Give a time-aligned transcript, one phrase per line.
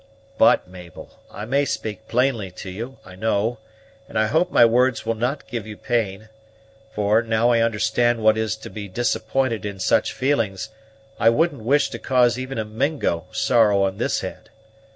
[0.39, 3.59] But, Mabel; I may speak plainly to you, I know;
[4.09, 6.29] and I hope my words will not give you pain;
[6.95, 10.69] for, now I understand what it is to be disappointed in such feelings,
[11.19, 14.49] I wouldn't wish to cause even a Mingo sorrow on this head.